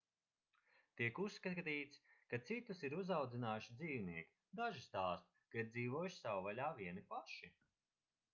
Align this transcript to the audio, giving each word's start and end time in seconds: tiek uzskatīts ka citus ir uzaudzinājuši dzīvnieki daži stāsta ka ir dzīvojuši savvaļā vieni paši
tiek 1.01 1.19
uzskatīts 1.23 1.99
ka 2.31 2.39
citus 2.47 2.81
ir 2.89 2.95
uzaudzinājuši 3.01 3.77
dzīvnieki 3.83 4.41
daži 4.61 4.83
stāsta 4.87 5.37
ka 5.53 5.61
ir 5.65 5.71
dzīvojuši 5.77 6.19
savvaļā 6.25 6.73
vieni 6.83 7.07
paši 7.15 7.53